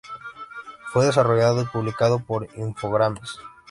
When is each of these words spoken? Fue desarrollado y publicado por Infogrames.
Fue 0.91 1.05
desarrollado 1.05 1.61
y 1.61 1.65
publicado 1.65 2.17
por 2.21 2.47
Infogrames. 2.55 3.37